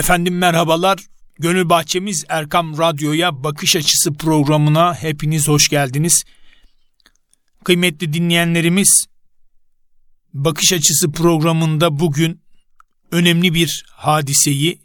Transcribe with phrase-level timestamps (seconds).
[0.00, 0.98] Efendim merhabalar.
[1.38, 6.24] Gönül Bahçemiz Erkam Radyo'ya Bakış Açısı programına hepiniz hoş geldiniz.
[7.64, 9.06] Kıymetli dinleyenlerimiz,
[10.34, 12.40] Bakış Açısı programında bugün
[13.12, 14.80] önemli bir hadiseyi,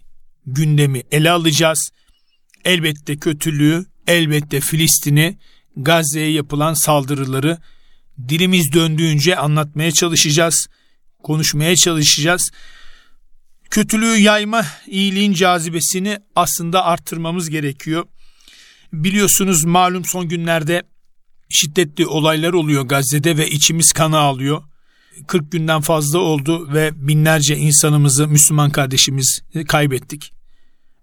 [0.46, 1.90] gündemi ele alacağız.
[2.66, 5.38] Elbette kötülüğü, elbette Filistin'i,
[5.78, 7.58] Gazze'ye yapılan saldırıları
[8.30, 10.68] dilimiz döndüğünce anlatmaya çalışacağız,
[11.24, 12.52] konuşmaya çalışacağız
[13.70, 18.06] kötülüğü yayma, iyiliğin cazibesini aslında arttırmamız gerekiyor.
[18.94, 20.84] Biliyorsunuz malum son günlerde
[21.50, 24.64] şiddetli olaylar oluyor Gazze'de ve içimiz kana alıyor.
[25.28, 30.34] 40 günden fazla oldu ve binlerce insanımızı, Müslüman kardeşimiz kaybettik.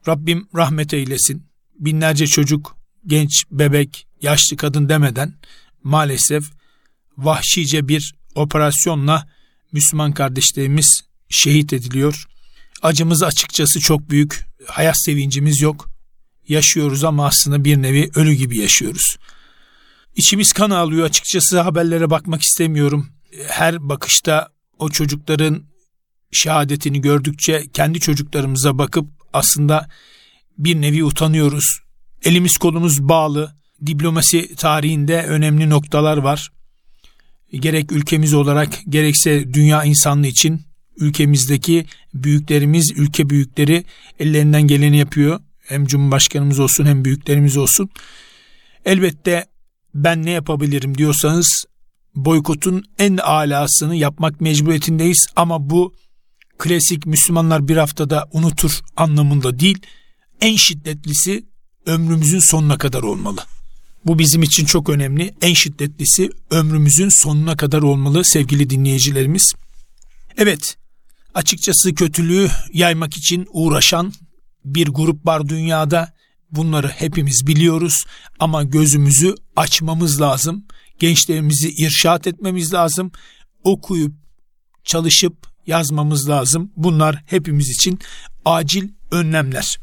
[0.08, 1.46] Rabbim rahmet eylesin.
[1.78, 5.34] Binlerce çocuk, genç, bebek, yaşlı kadın demeden
[5.82, 6.44] maalesef
[7.18, 9.28] vahşice bir operasyonla
[9.72, 12.26] Müslüman kardeşlerimiz şehit ediliyor.
[12.82, 14.46] Acımız açıkçası çok büyük.
[14.66, 15.88] Hayat sevincimiz yok.
[16.48, 19.16] Yaşıyoruz ama aslında bir nevi ölü gibi yaşıyoruz.
[20.16, 23.08] İçimiz kan ağlıyor açıkçası haberlere bakmak istemiyorum.
[23.48, 24.48] Her bakışta
[24.78, 25.62] o çocukların
[26.32, 29.88] şehadetini gördükçe kendi çocuklarımıza bakıp aslında
[30.58, 31.78] bir nevi utanıyoruz.
[32.24, 33.54] Elimiz kolumuz bağlı.
[33.86, 36.52] Diplomasi tarihinde önemli noktalar var.
[37.52, 40.62] Gerek ülkemiz olarak gerekse dünya insanlığı için
[40.96, 43.84] ülkemizdeki büyüklerimiz, ülke büyükleri
[44.18, 45.40] ellerinden geleni yapıyor.
[45.58, 47.90] Hem Cumhurbaşkanımız olsun hem büyüklerimiz olsun.
[48.84, 49.46] Elbette
[49.94, 51.64] ben ne yapabilirim diyorsanız
[52.14, 55.94] boykotun en alasını yapmak mecburiyetindeyiz ama bu
[56.58, 59.78] klasik Müslümanlar bir haftada unutur anlamında değil.
[60.40, 61.44] En şiddetlisi
[61.86, 63.40] ömrümüzün sonuna kadar olmalı.
[64.06, 65.34] Bu bizim için çok önemli.
[65.42, 69.52] En şiddetlisi ömrümüzün sonuna kadar olmalı sevgili dinleyicilerimiz.
[70.36, 70.76] Evet,
[71.34, 74.12] Açıkçası kötülüğü yaymak için uğraşan
[74.64, 76.12] bir grup var dünyada.
[76.50, 78.04] Bunları hepimiz biliyoruz
[78.38, 80.64] ama gözümüzü açmamız lazım.
[80.98, 83.12] Gençlerimizi irşat etmemiz lazım.
[83.64, 84.12] Okuyup
[84.84, 86.72] çalışıp yazmamız lazım.
[86.76, 87.98] Bunlar hepimiz için
[88.44, 89.78] acil önlemler.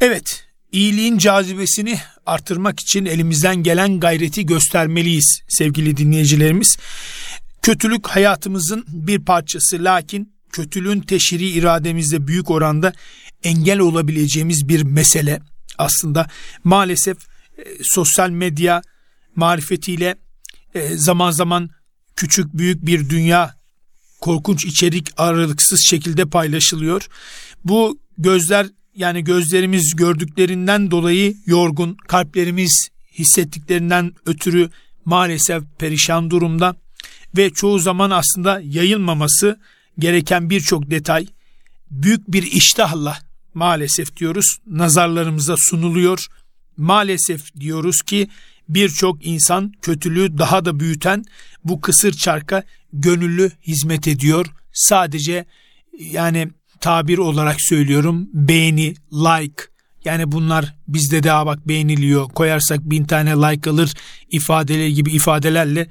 [0.00, 6.76] Evet, iyiliğin cazibesini artırmak için elimizden gelen gayreti göstermeliyiz sevgili dinleyicilerimiz.
[7.62, 12.92] Kötülük hayatımızın bir parçası lakin kötülüğün teşhiri irademizde büyük oranda
[13.42, 15.40] engel olabileceğimiz bir mesele.
[15.78, 16.26] Aslında
[16.64, 17.16] maalesef
[17.58, 18.82] e, sosyal medya
[19.36, 20.16] marifetiyle
[20.74, 21.70] e, zaman zaman
[22.16, 23.58] küçük büyük bir dünya
[24.20, 27.08] korkunç içerik aralıksız şekilde paylaşılıyor.
[27.64, 32.88] Bu gözler yani gözlerimiz gördüklerinden dolayı yorgun, kalplerimiz
[33.18, 34.70] hissettiklerinden ötürü
[35.04, 36.76] maalesef perişan durumda
[37.36, 39.60] ve çoğu zaman aslında yayılmaması
[39.98, 41.26] gereken birçok detay
[41.90, 43.18] büyük bir iştahla
[43.54, 46.26] maalesef diyoruz nazarlarımıza sunuluyor.
[46.76, 48.28] Maalesef diyoruz ki
[48.68, 51.24] birçok insan kötülüğü daha da büyüten
[51.64, 54.46] bu kısır çarka gönüllü hizmet ediyor.
[54.72, 55.44] Sadece
[55.98, 56.48] yani
[56.80, 59.62] tabir olarak söylüyorum beğeni, like
[60.04, 63.94] yani bunlar bizde de bak beğeniliyor koyarsak bin tane like alır
[64.30, 65.88] ifadeleri gibi ifadelerle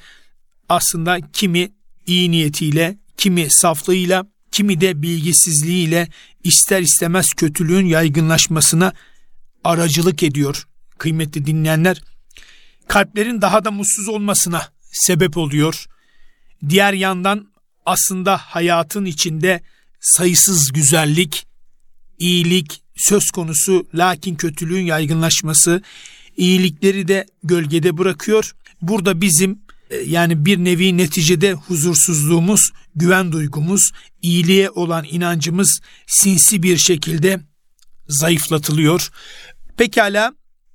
[0.70, 1.72] aslında kimi
[2.06, 6.08] iyi niyetiyle kimi saflığıyla, kimi de bilgisizliğiyle
[6.44, 8.94] ister istemez kötülüğün yaygınlaşmasına
[9.64, 10.68] aracılık ediyor.
[10.98, 12.02] Kıymetli dinleyenler,
[12.88, 15.86] kalplerin daha da mutsuz olmasına sebep oluyor.
[16.70, 17.48] Diğer yandan
[17.86, 19.62] aslında hayatın içinde
[20.00, 21.48] sayısız güzellik,
[22.20, 25.82] iyilik söz konusu lakin kötülüğün yaygınlaşması
[26.38, 28.56] iyilikleri de gölgede bırakıyor.
[28.82, 29.60] Burada bizim
[30.06, 37.40] yani bir nevi neticede huzursuzluğumuz, güven duygumuz, iyiliğe olan inancımız sinsi bir şekilde
[38.08, 39.10] zayıflatılıyor.
[39.78, 40.34] Pekala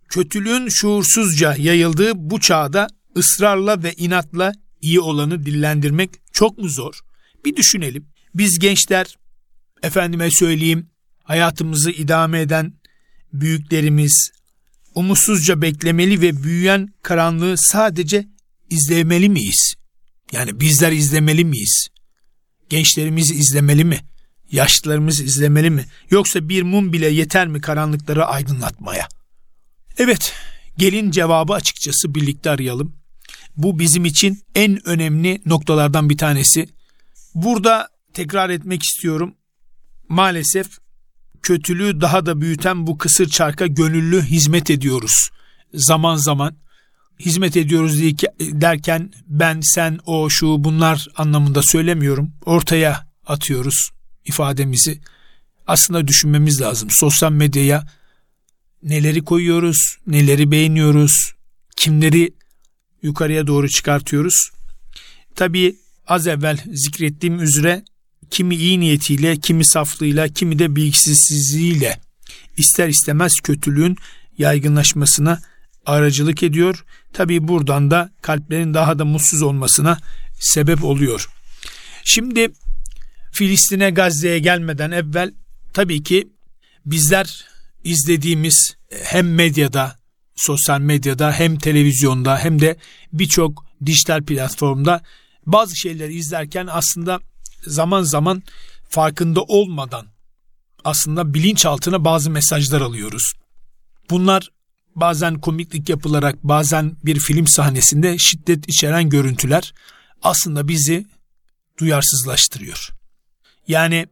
[0.09, 7.01] kötülüğün şuursuzca yayıldığı bu çağda ısrarla ve inatla iyi olanı dillendirmek çok mu zor?
[7.45, 8.07] Bir düşünelim.
[8.35, 9.19] Biz gençler
[9.83, 10.91] efendime söyleyeyim
[11.25, 12.73] hayatımızı idame eden
[13.33, 14.31] büyüklerimiz
[14.95, 18.29] umutsuzca beklemeli ve büyüyen karanlığı sadece
[18.73, 19.75] izlemeli miyiz?
[20.33, 21.89] Yani bizler izlemeli miyiz?
[22.69, 24.01] Gençlerimiz izlemeli mi?
[24.53, 25.85] Yaşlılarımız izlemeli mi?
[26.11, 29.09] Yoksa bir mum bile yeter mi karanlıkları aydınlatmaya?
[29.99, 30.33] Evet,
[30.79, 32.97] gelin cevabı açıkçası birlikte arayalım.
[33.57, 36.69] Bu bizim için en önemli noktalardan bir tanesi.
[37.35, 39.35] Burada tekrar etmek istiyorum.
[40.09, 40.67] Maalesef
[41.43, 45.31] kötülüğü daha da büyüten bu kısır çarka gönüllü hizmet ediyoruz.
[45.75, 46.57] Zaman zaman
[47.25, 48.01] hizmet ediyoruz
[48.41, 52.33] derken ben, sen, o, şu bunlar anlamında söylemiyorum.
[52.47, 53.91] Ortaya atıyoruz
[54.25, 55.01] ifademizi.
[55.67, 56.89] aslında düşünmemiz lazım.
[56.91, 57.87] Sosyal medyaya
[58.83, 61.33] neleri koyuyoruz, neleri beğeniyoruz,
[61.77, 62.35] kimleri
[63.03, 64.51] yukarıya doğru çıkartıyoruz.
[65.35, 65.77] Tabii
[66.07, 67.85] az evvel zikrettiğim üzere
[68.31, 72.01] kimi iyi niyetiyle, kimi saflığıyla, kimi de bilgisizliğiyle
[72.57, 73.97] ister istemez kötülüğün
[74.39, 75.43] yaygınlaşmasına
[75.87, 76.85] aracılık ediyor.
[77.13, 79.99] Tabii buradan da kalplerin daha da mutsuz olmasına
[80.41, 81.29] sebep oluyor.
[82.05, 82.53] Şimdi
[83.33, 85.33] Filistin'e Gazze'ye gelmeden evvel
[85.73, 86.29] tabii ki
[86.87, 87.45] bizler
[87.85, 89.97] izlediğimiz hem medyada,
[90.37, 92.77] sosyal medyada hem televizyonda hem de
[93.13, 95.03] birçok dijital platformda
[95.47, 97.21] bazı şeyleri izlerken aslında
[97.67, 98.43] zaman zaman
[98.89, 100.07] farkında olmadan
[100.85, 103.33] aslında bilinçaltına bazı mesajlar alıyoruz.
[104.11, 104.49] Bunlar
[104.97, 109.75] bazen komiklik yapılarak bazen bir film sahnesinde şiddet içeren görüntüler
[110.23, 111.07] aslında bizi
[111.79, 112.89] duyarsızlaştırıyor.
[113.69, 114.07] Yani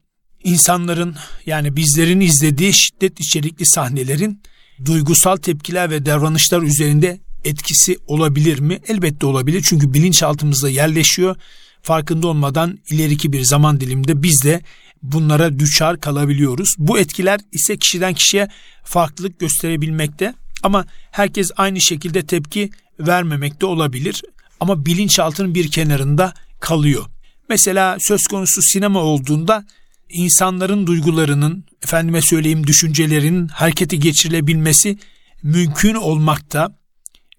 [0.44, 1.16] insanların
[1.46, 4.42] yani bizlerin izlediği şiddet içerikli sahnelerin
[4.84, 8.80] duygusal tepkiler ve davranışlar üzerinde etkisi olabilir mi?
[8.88, 11.36] Elbette olabilir çünkü bilinçaltımızda yerleşiyor.
[11.82, 14.62] Farkında olmadan ileriki bir zaman diliminde biz de
[15.02, 16.74] bunlara düşar kalabiliyoruz.
[16.78, 18.48] Bu etkiler ise kişiden kişiye
[18.84, 22.70] farklılık gösterebilmekte ama herkes aynı şekilde tepki
[23.00, 24.22] vermemekte olabilir
[24.60, 27.06] ama bilinçaltının bir kenarında kalıyor.
[27.48, 29.64] Mesela söz konusu sinema olduğunda
[30.08, 34.98] insanların duygularının, efendime söyleyeyim düşüncelerinin harekete geçirilebilmesi
[35.42, 36.78] mümkün olmakta.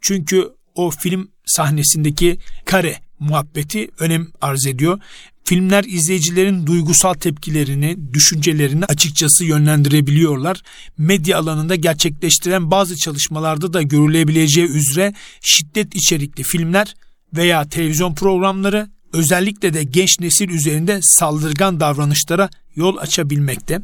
[0.02, 5.00] Çünkü o film sahnesindeki kare muhabbeti önem arz ediyor.
[5.44, 10.62] Filmler izleyicilerin duygusal tepkilerini, düşüncelerini açıkçası yönlendirebiliyorlar.
[10.98, 16.96] Medya alanında gerçekleştiren bazı çalışmalarda da görülebileceği üzere şiddet içerikli filmler
[17.36, 23.82] veya televizyon programları özellikle de genç nesil üzerinde saldırgan davranışlara yol açabilmekte.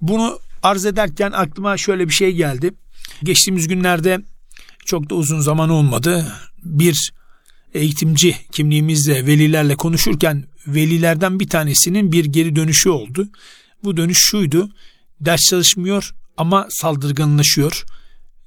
[0.00, 2.74] Bunu arz ederken aklıma şöyle bir şey geldi.
[3.22, 4.20] Geçtiğimiz günlerde
[4.84, 6.26] çok da uzun zaman olmadı.
[6.64, 7.12] Bir
[7.74, 13.28] eğitimci kimliğimizle velilerle konuşurken velilerden bir tanesinin bir geri dönüşü oldu.
[13.84, 14.70] Bu dönüş şuydu.
[15.20, 17.84] Ders çalışmıyor ama saldırganlaşıyor.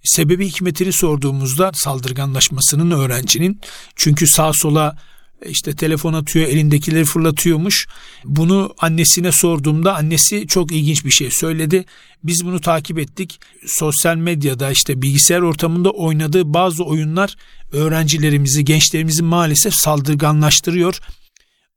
[0.03, 3.59] Sebebi hikmetini sorduğumuzda saldırganlaşmasının öğrencinin
[3.95, 4.97] çünkü sağ sola
[5.45, 7.88] işte telefon atıyor elindekileri fırlatıyormuş.
[8.25, 11.85] Bunu annesine sorduğumda annesi çok ilginç bir şey söyledi.
[12.24, 13.39] Biz bunu takip ettik.
[13.65, 17.35] Sosyal medyada işte bilgisayar ortamında oynadığı bazı oyunlar
[17.71, 20.99] öğrencilerimizi, gençlerimizi maalesef saldırganlaştırıyor.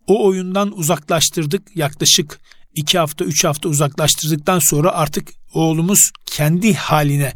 [0.06, 2.40] O oyundan uzaklaştırdık yaklaşık
[2.74, 7.32] iki hafta üç hafta uzaklaştırdıktan sonra artık oğlumuz kendi haline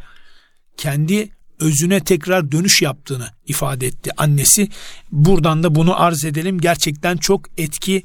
[0.77, 1.31] kendi
[1.61, 4.69] özüne tekrar dönüş yaptığını ifade etti annesi.
[5.13, 6.61] Buradan da bunu arz edelim.
[6.61, 8.03] Gerçekten çok etki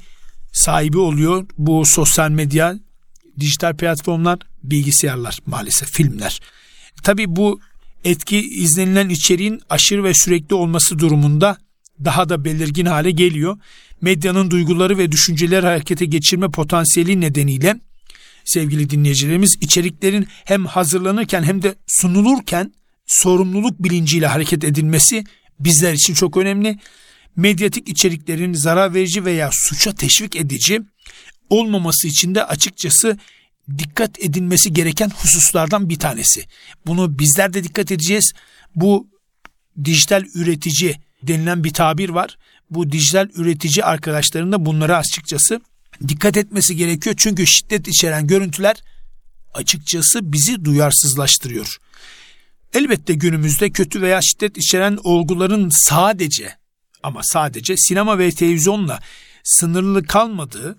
[0.52, 2.74] sahibi oluyor bu sosyal medya,
[3.40, 6.40] dijital platformlar, bilgisayarlar maalesef filmler.
[7.02, 7.60] Tabi bu
[8.04, 11.58] etki izlenilen içeriğin aşırı ve sürekli olması durumunda
[12.04, 13.58] daha da belirgin hale geliyor.
[14.00, 17.80] Medyanın duyguları ve düşünceleri harekete geçirme potansiyeli nedeniyle
[18.44, 22.72] sevgili dinleyicilerimiz içeriklerin hem hazırlanırken hem de sunulurken
[23.06, 25.24] sorumluluk bilinciyle hareket edilmesi
[25.60, 26.78] bizler için çok önemli.
[27.36, 30.80] Medyatik içeriklerin zarar verici veya suça teşvik edici
[31.50, 33.18] olmaması için de açıkçası
[33.78, 36.44] dikkat edilmesi gereken hususlardan bir tanesi.
[36.86, 38.32] Bunu bizler de dikkat edeceğiz.
[38.76, 39.08] Bu
[39.84, 42.38] dijital üretici denilen bir tabir var.
[42.70, 45.60] Bu dijital üretici arkadaşların da bunlara açıkçası
[46.08, 47.16] dikkat etmesi gerekiyor.
[47.18, 48.76] Çünkü şiddet içeren görüntüler
[49.54, 51.76] açıkçası bizi duyarsızlaştırıyor.
[52.74, 56.56] Elbette günümüzde kötü veya şiddet içeren olguların sadece
[57.02, 59.00] ama sadece sinema ve televizyonla
[59.44, 60.78] sınırlı kalmadığı,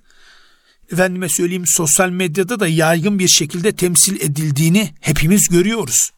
[0.93, 6.10] efendime söyleyeyim sosyal medyada da yaygın bir şekilde temsil edildiğini hepimiz görüyoruz.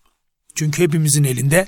[0.55, 1.67] Çünkü hepimizin elinde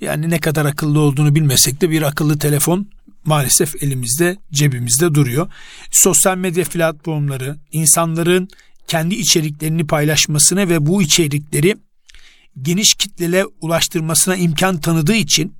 [0.00, 2.88] yani ne kadar akıllı olduğunu bilmesek de bir akıllı telefon
[3.24, 5.50] maalesef elimizde, cebimizde duruyor.
[5.90, 8.48] Sosyal medya platformları insanların
[8.86, 11.76] kendi içeriklerini paylaşmasına ve bu içerikleri
[12.62, 15.54] geniş kitlele ulaştırmasına imkan tanıdığı için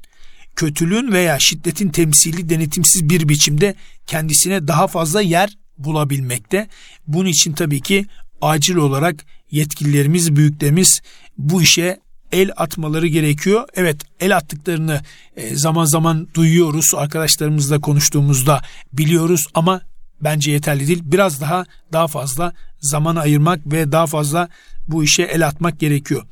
[0.56, 3.74] kötülüğün veya şiddetin temsili denetimsiz bir biçimde
[4.06, 6.68] kendisine daha fazla yer bulabilmekte.
[7.06, 8.06] Bunun için tabii ki
[8.40, 11.00] acil olarak yetkililerimiz, büyüklerimiz
[11.38, 12.00] bu işe
[12.32, 13.68] el atmaları gerekiyor.
[13.74, 15.02] Evet el attıklarını
[15.36, 16.94] e, zaman zaman duyuyoruz.
[16.96, 19.80] Arkadaşlarımızla konuştuğumuzda biliyoruz ama
[20.20, 21.00] bence yeterli değil.
[21.04, 24.48] Biraz daha daha fazla zaman ayırmak ve daha fazla
[24.88, 26.22] bu işe el atmak gerekiyor.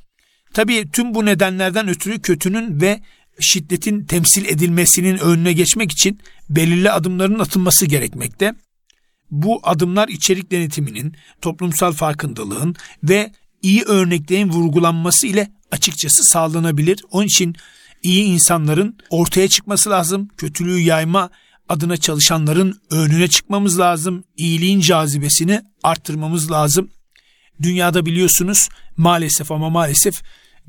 [0.54, 3.00] Tabii tüm bu nedenlerden ötürü kötünün ve
[3.40, 8.54] şiddetin temsil edilmesinin önüne geçmek için belirli adımların atılması gerekmekte.
[9.30, 17.04] Bu adımlar içerik denetiminin, toplumsal farkındalığın ve iyi örneklerin vurgulanması ile açıkçası sağlanabilir.
[17.10, 17.56] Onun için
[18.02, 20.28] iyi insanların ortaya çıkması lazım.
[20.36, 21.30] Kötülüğü yayma
[21.68, 24.24] adına çalışanların önüne çıkmamız lazım.
[24.36, 26.90] İyiliğin cazibesini arttırmamız lazım.
[27.62, 30.22] Dünyada biliyorsunuz maalesef ama maalesef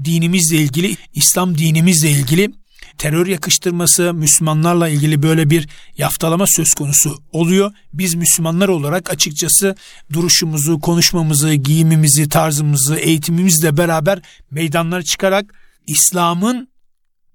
[0.04, 2.52] dinimizle ilgili, İslam dinimizle ilgili
[2.98, 7.72] terör yakıştırması, Müslümanlarla ilgili böyle bir yaftalama söz konusu oluyor.
[7.94, 9.75] Biz Müslümanlar olarak açıkçası
[10.13, 15.54] duruşumuzu, konuşmamızı, giyimimizi, tarzımızı, eğitimimizle beraber meydanlara çıkarak
[15.88, 16.68] İslam'ın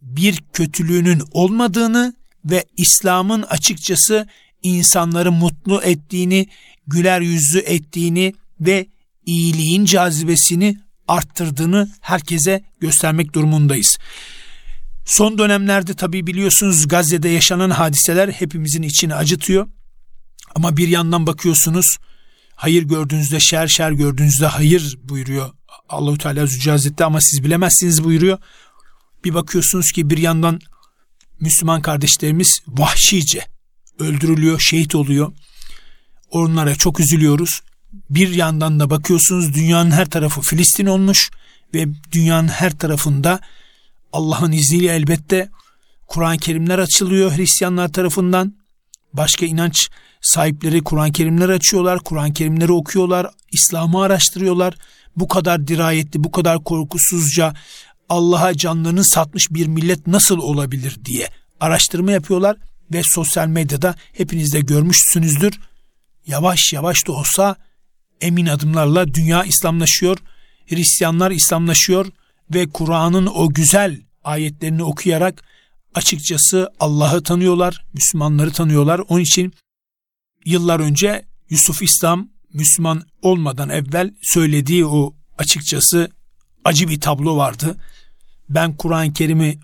[0.02, 2.14] bir kötülüğünün olmadığını
[2.44, 4.26] ve İslam'ın açıkçası
[4.62, 6.46] insanları mutlu ettiğini,
[6.86, 8.86] güler yüzlü ettiğini ve
[9.26, 10.78] iyiliğin cazibesini
[11.08, 13.96] arttırdığını herkese göstermek durumundayız.
[15.04, 19.68] Son dönemlerde tabi biliyorsunuz Gazze'de yaşanan hadiseler hepimizin içini acıtıyor.
[20.54, 21.96] Ama bir yandan bakıyorsunuz
[22.54, 25.50] hayır gördüğünüzde şer şer gördüğünüzde hayır buyuruyor
[25.88, 28.38] Allahu Teala Zülcelal'de ama siz bilemezsiniz buyuruyor.
[29.24, 30.60] Bir bakıyorsunuz ki bir yandan
[31.40, 33.46] Müslüman kardeşlerimiz vahşice
[33.98, 35.32] öldürülüyor, şehit oluyor.
[36.30, 37.60] Onlara çok üzülüyoruz.
[38.10, 41.30] Bir yandan da bakıyorsunuz dünyanın her tarafı Filistin olmuş
[41.74, 43.40] ve dünyanın her tarafında
[44.12, 45.48] Allah'ın izniyle elbette
[46.06, 48.54] Kur'an-ı Kerimler açılıyor Hristiyanlar tarafından.
[49.12, 49.88] Başka inanç
[50.20, 54.74] sahipleri Kur'an-ı Kerimler açıyorlar, Kur'an-ı Kerimleri okuyorlar, İslam'ı araştırıyorlar.
[55.16, 57.54] Bu kadar dirayetli, bu kadar korkusuzca
[58.08, 61.28] Allah'a canlarını satmış bir millet nasıl olabilir diye
[61.60, 62.56] araştırma yapıyorlar
[62.92, 65.60] ve sosyal medyada hepiniz de görmüşsünüzdür.
[66.26, 67.56] Yavaş yavaş da olsa
[68.20, 70.18] emin adımlarla dünya İslamlaşıyor,
[70.66, 72.06] Hristiyanlar İslamlaşıyor
[72.54, 75.44] ve Kur'an'ın o güzel ayetlerini okuyarak
[75.94, 78.98] açıkçası Allah'ı tanıyorlar, Müslümanları tanıyorlar.
[79.08, 79.52] Onun için
[80.44, 86.10] yıllar önce Yusuf İslam Müslüman olmadan evvel söylediği o açıkçası
[86.64, 87.76] acı bir tablo vardı.
[88.48, 89.58] Ben Kur'an-ı Kerim'i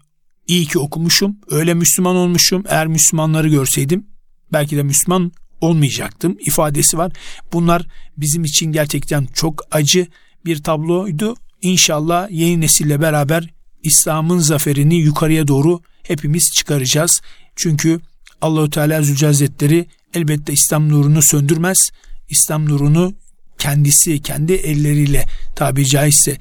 [0.47, 2.65] iyi ki okumuşum, öyle Müslüman olmuşum.
[2.69, 4.07] Eğer Müslümanları görseydim
[4.53, 7.13] belki de Müslüman olmayacaktım ifadesi var.
[7.53, 10.07] Bunlar bizim için gerçekten çok acı
[10.45, 11.37] bir tabloydu.
[11.63, 13.51] İnşallah yeni nesille beraber
[13.83, 17.21] İslam'ın zaferini yukarıya doğru hepimiz çıkaracağız.
[17.57, 18.01] Çünkü
[18.41, 21.91] Allahu Teala Zülcelal'leri elbette İslam nurunu söndürmez.
[22.29, 23.15] İslam nurunu
[23.59, 26.37] kendisi kendi elleriyle tabi caizse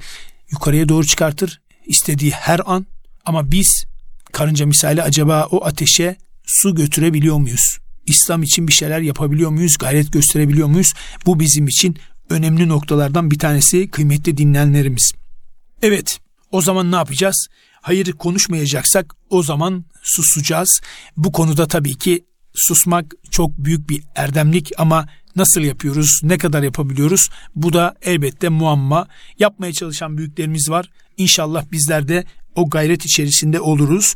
[0.50, 2.86] yukarıya doğru çıkartır istediği her an
[3.24, 3.84] ama biz
[4.32, 7.78] karınca misali acaba o ateşe su götürebiliyor muyuz?
[8.06, 9.78] İslam için bir şeyler yapabiliyor muyuz?
[9.78, 10.92] Gayret gösterebiliyor muyuz?
[11.26, 11.96] Bu bizim için
[12.30, 15.12] önemli noktalardan bir tanesi kıymetli dinleyenlerimiz.
[15.82, 16.20] Evet
[16.50, 17.48] o zaman ne yapacağız?
[17.80, 20.80] Hayır konuşmayacaksak o zaman susacağız.
[21.16, 27.28] Bu konuda tabii ki susmak çok büyük bir erdemlik ama nasıl yapıyoruz, ne kadar yapabiliyoruz?
[27.56, 29.08] Bu da elbette muamma.
[29.38, 30.90] Yapmaya çalışan büyüklerimiz var.
[31.16, 34.14] İnşallah bizler de o gayret içerisinde oluruz.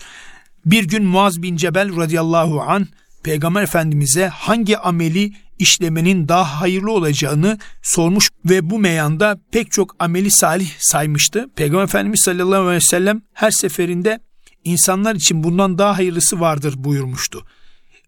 [0.66, 2.88] Bir gün Muaz bin Cebel radıyallahu an
[3.22, 10.30] Peygamber Efendimiz'e hangi ameli işlemenin daha hayırlı olacağını sormuş ve bu meyanda pek çok ameli
[10.30, 11.50] salih saymıştı.
[11.56, 14.20] Peygamber Efendimiz sallallahu aleyhi ve sellem her seferinde
[14.64, 17.46] insanlar için bundan daha hayırlısı vardır buyurmuştu.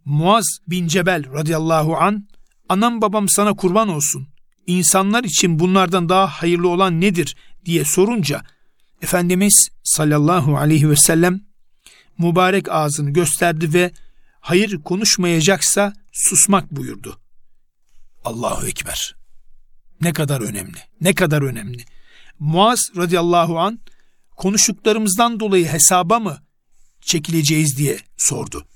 [0.05, 2.29] Muaz bin Cebel radıyallahu an
[2.69, 4.29] anam babam sana kurban olsun.
[4.67, 8.43] İnsanlar için bunlardan daha hayırlı olan nedir diye sorunca
[9.03, 11.41] Efendimiz sallallahu aleyhi ve sellem
[12.19, 13.91] mübarek ağzını gösterdi ve
[14.41, 17.24] hayır konuşmayacaksa susmak buyurdu.
[18.25, 19.17] Allahu Ekber.
[20.01, 21.85] Ne kadar önemli, ne kadar önemli.
[22.39, 23.81] Muaz radıyallahu an
[24.37, 26.39] konuştuklarımızdan dolayı hesaba mı
[27.01, 28.67] çekileceğiz diye sordu.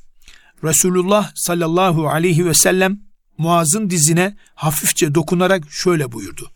[0.65, 3.01] Resulullah sallallahu aleyhi ve sellem
[3.39, 6.51] Muaz'ın dizine hafifçe dokunarak şöyle buyurdu.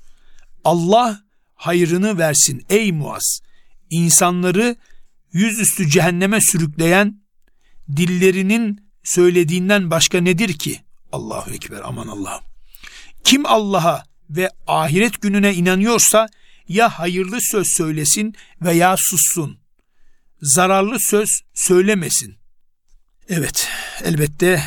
[0.65, 1.23] Allah
[1.55, 3.41] hayrını versin ey Muaz.
[3.91, 4.77] İnsanları
[5.33, 7.23] yüzüstü cehenneme sürükleyen
[7.97, 10.81] dillerinin söylediğinden başka nedir ki?
[11.13, 12.52] Allahu Ekber aman Allah'ım.
[13.25, 16.29] Kim Allah'a ve ahiret gününe inanıyorsa
[16.69, 19.59] ya hayırlı söz söylesin veya sussun.
[20.43, 22.37] Zararlı söz söylemesin.
[23.29, 23.69] Evet,
[24.05, 24.63] elbette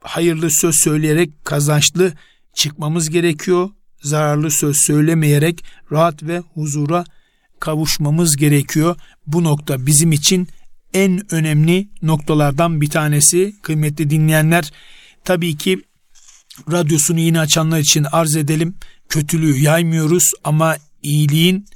[0.00, 2.12] hayırlı söz söyleyerek kazançlı
[2.54, 3.70] çıkmamız gerekiyor.
[4.02, 7.04] Zararlı söz söylemeyerek rahat ve huzura
[7.60, 8.96] kavuşmamız gerekiyor.
[9.26, 10.48] Bu nokta bizim için
[10.94, 13.54] en önemli noktalardan bir tanesi.
[13.62, 14.72] Kıymetli dinleyenler,
[15.24, 15.82] tabii ki
[16.72, 18.74] radyosunu yeni açanlar için arz edelim.
[19.08, 21.66] Kötülüğü yaymıyoruz ama iyiliğin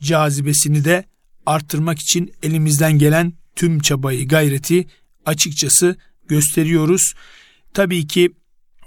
[0.00, 1.04] cazibesini de
[1.46, 4.86] arttırmak için elimizden gelen tüm çabayı, gayreti
[5.26, 5.96] açıkçası
[6.28, 7.14] gösteriyoruz.
[7.74, 8.30] Tabii ki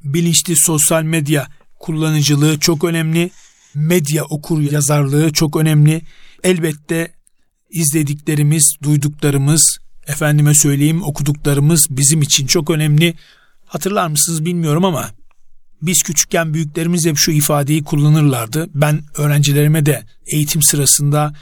[0.03, 1.47] bilinçli sosyal medya
[1.79, 3.31] kullanıcılığı çok önemli.
[3.73, 6.01] Medya okur yazarlığı çok önemli.
[6.43, 7.11] Elbette
[7.69, 9.77] izlediklerimiz, duyduklarımız,
[10.07, 13.13] efendime söyleyeyim okuduklarımız bizim için çok önemli.
[13.65, 15.09] Hatırlar mısınız bilmiyorum ama
[15.81, 18.69] biz küçükken büyüklerimiz hep şu ifadeyi kullanırlardı.
[18.73, 21.33] Ben öğrencilerime de eğitim sırasında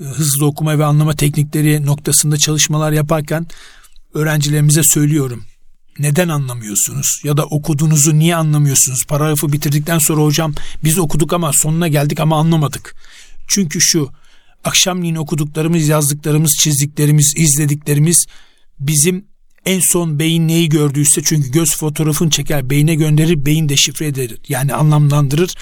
[0.00, 3.46] e, hızlı okuma ve anlama teknikleri noktasında çalışmalar yaparken
[4.14, 5.44] öğrencilerimize söylüyorum.
[5.98, 7.20] Neden anlamıyorsunuz?
[7.24, 9.04] Ya da okuduğunuzu niye anlamıyorsunuz?
[9.08, 12.94] Paragrafı bitirdikten sonra hocam biz okuduk ama sonuna geldik ama anlamadık.
[13.48, 14.10] Çünkü şu
[14.64, 18.26] akşamleyin okuduklarımız, yazdıklarımız, çizdiklerimiz, izlediklerimiz
[18.78, 19.24] bizim
[19.66, 24.30] en son beyin neyi gördüyse çünkü göz fotoğrafını çeker beyine gönderir beyin de şifre eder
[24.48, 25.54] yani anlamlandırır.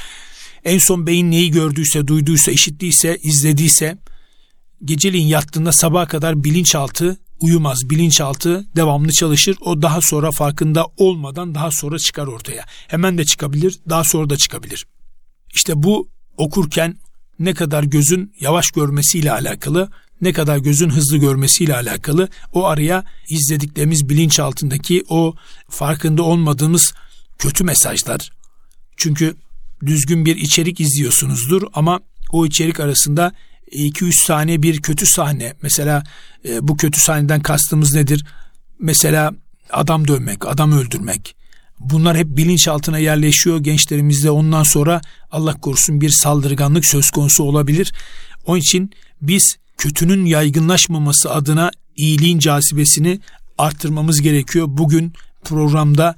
[0.64, 3.98] En son beyin neyi gördüyse, duyduysa, işittiyse, izlediyse
[4.84, 7.90] geceliğin yattığında sabaha kadar bilinçaltı uyumaz.
[7.90, 9.56] Bilinçaltı devamlı çalışır.
[9.60, 12.64] O daha sonra farkında olmadan daha sonra çıkar ortaya.
[12.88, 14.86] Hemen de çıkabilir, daha sonra da çıkabilir.
[15.54, 16.96] İşte bu okurken
[17.38, 19.90] ne kadar gözün yavaş görmesiyle alakalı,
[20.24, 25.34] ne kadar gözün hızlı görmesiyle alakalı o araya izlediklerimiz bilinç altındaki o
[25.68, 26.92] farkında olmadığımız
[27.38, 28.30] kötü mesajlar.
[28.96, 29.34] Çünkü
[29.86, 32.00] düzgün bir içerik izliyorsunuzdur ama
[32.32, 33.32] o içerik arasında
[33.72, 35.54] 2-3 saniye bir kötü sahne.
[35.62, 36.02] Mesela
[36.48, 38.24] e, bu kötü sahneden kastımız nedir?
[38.78, 39.34] Mesela
[39.70, 41.36] adam dövmek, adam öldürmek.
[41.80, 44.30] Bunlar hep bilinçaltına yerleşiyor gençlerimizde.
[44.30, 45.00] Ondan sonra
[45.30, 47.92] Allah korusun bir saldırganlık söz konusu olabilir.
[48.46, 48.90] Onun için
[49.22, 53.20] biz kötünün yaygınlaşmaması adına iyiliğin cazibesini
[53.58, 54.66] arttırmamız gerekiyor.
[54.68, 55.12] Bugün
[55.44, 56.16] programda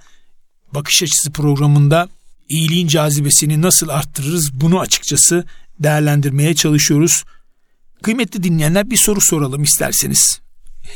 [0.75, 2.09] bakış açısı programında
[2.49, 5.45] iyiliğin cazibesini nasıl arttırırız bunu açıkçası
[5.81, 7.25] değerlendirmeye çalışıyoruz.
[8.03, 10.41] Kıymetli dinleyenler bir soru soralım isterseniz.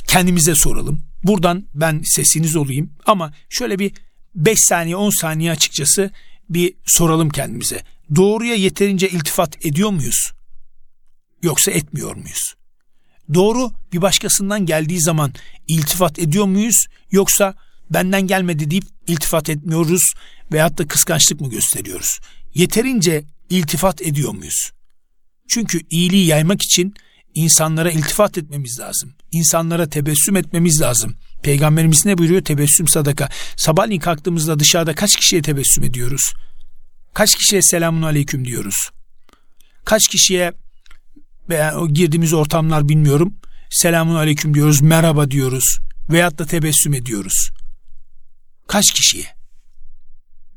[0.07, 1.03] Kendimize soralım.
[1.25, 3.93] Buradan ben sesiniz olayım ama şöyle bir
[4.35, 6.11] 5 saniye 10 saniye açıkçası
[6.49, 7.83] bir soralım kendimize.
[8.17, 10.33] Doğruya yeterince iltifat ediyor muyuz?
[11.43, 12.55] Yoksa etmiyor muyuz?
[13.35, 15.33] Doğru bir başkasından geldiği zaman
[15.69, 16.87] iltifat ediyor muyuz?
[17.11, 17.55] Yoksa
[17.91, 20.15] benden gelmedi deyip iltifat etmiyoruz
[20.53, 22.19] veyahut da kıskançlık mı gösteriyoruz?
[22.55, 24.71] Yeterince iltifat ediyor muyuz?
[25.49, 26.95] Çünkü iyiliği yaymak için
[27.35, 29.15] insanlara iltifat etmemiz lazım.
[29.33, 31.17] İnsanlara tebessüm etmemiz lazım.
[31.43, 32.43] Peygamberimiz ne buyuruyor?
[32.43, 33.29] Tebessüm sadaka.
[33.57, 36.33] Sabahleyin kalktığımızda dışarıda kaç kişiye tebessüm ediyoruz?
[37.15, 38.91] Kaç kişiye selamun aleyküm diyoruz?
[39.85, 40.53] Kaç kişiye
[41.51, 43.35] veya girdiğimiz ortamlar bilmiyorum.
[43.71, 45.79] Selamun aleyküm diyoruz, merhaba diyoruz
[46.11, 47.51] veyahut da tebessüm ediyoruz.
[48.67, 49.27] Kaç kişiye?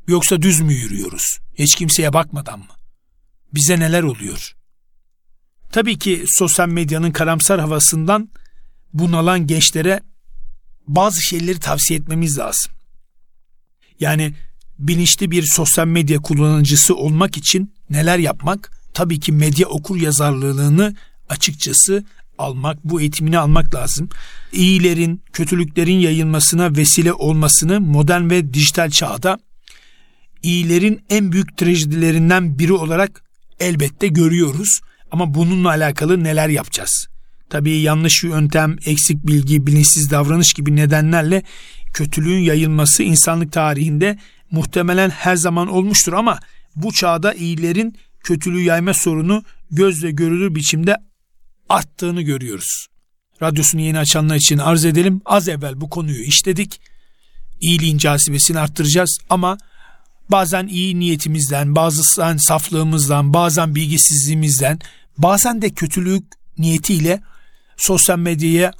[0.08, 1.38] Yoksa düz mü yürüyoruz?
[1.54, 2.74] Hiç kimseye bakmadan mı?
[3.54, 4.54] Bize neler oluyor?
[5.72, 8.28] Tabii ki sosyal medyanın karamsar havasından
[8.92, 10.00] bunalan gençlere
[10.88, 12.72] bazı şeyleri tavsiye etmemiz lazım.
[14.00, 14.34] Yani
[14.78, 18.83] bilinçli bir sosyal medya kullanıcısı olmak için neler yapmak?
[18.94, 20.94] Tabii ki medya okur yazarlığını
[21.28, 22.04] açıkçası
[22.38, 24.08] almak, bu eğitimini almak lazım.
[24.52, 29.38] İyilerin, kötülüklerin yayılmasına vesile olmasını modern ve dijital çağda
[30.42, 33.24] iyilerin en büyük trajedilerinden biri olarak
[33.60, 34.80] elbette görüyoruz.
[35.10, 37.06] Ama bununla alakalı neler yapacağız?
[37.50, 41.42] Tabii yanlış yöntem, eksik bilgi, bilinçsiz davranış gibi nedenlerle
[41.94, 44.18] kötülüğün yayılması insanlık tarihinde
[44.50, 46.38] muhtemelen her zaman olmuştur ama
[46.76, 50.96] bu çağda iyilerin kötülüğü yayma sorunu gözle görülür biçimde
[51.68, 52.86] arttığını görüyoruz.
[53.42, 55.20] Radyosunu yeni açanlar için arz edelim.
[55.24, 56.80] Az evvel bu konuyu işledik.
[57.60, 59.58] İyiliğin cazibesini arttıracağız ama
[60.28, 64.78] bazen iyi niyetimizden, bazen saflığımızdan, bazen bilgisizliğimizden,
[65.18, 66.24] bazen de kötülük
[66.58, 67.20] niyetiyle
[67.76, 68.72] sosyal medyaya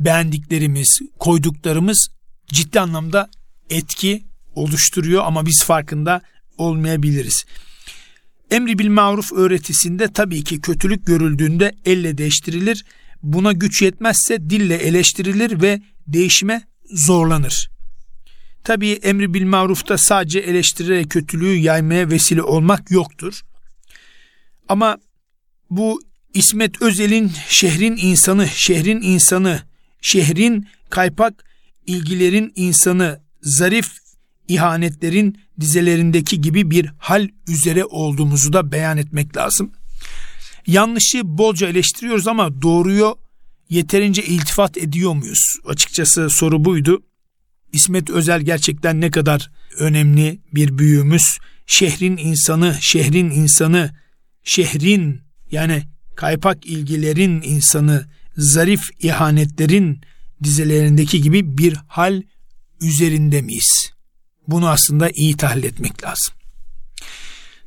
[0.00, 2.08] beğendiklerimiz, koyduklarımız
[2.46, 3.30] ciddi anlamda
[3.70, 6.22] etki oluşturuyor ama biz farkında
[6.58, 7.44] olmayabiliriz.
[8.52, 12.84] Emri bil maruf öğretisinde tabii ki kötülük görüldüğünde elle değiştirilir.
[13.22, 17.70] Buna güç yetmezse dille eleştirilir ve değişime zorlanır.
[18.64, 23.40] Tabii emri bil marufta sadece eleştirerek kötülüğü yaymaya vesile olmak yoktur.
[24.68, 24.98] Ama
[25.70, 26.02] bu
[26.34, 29.62] İsmet Özel'in şehrin insanı, şehrin insanı,
[30.00, 31.44] şehrin kaypak
[31.86, 34.01] ilgilerin insanı, zarif
[34.48, 39.72] ihanetlerin dizelerindeki gibi bir hal üzere olduğumuzu da beyan etmek lazım.
[40.66, 43.16] Yanlışı bolca eleştiriyoruz ama doğruyu
[43.68, 45.56] yeterince iltifat ediyor muyuz?
[45.66, 47.02] Açıkçası soru buydu.
[47.72, 51.38] İsmet Özel gerçekten ne kadar önemli bir büyüğümüz.
[51.66, 53.90] Şehrin insanı, şehrin insanı,
[54.44, 55.82] şehrin yani
[56.16, 60.00] kaypak ilgilerin insanı, zarif ihanetlerin
[60.42, 62.22] dizelerindeki gibi bir hal
[62.80, 63.92] üzerinde miyiz?
[64.52, 66.34] Bunu aslında iyi tahlil etmek lazım.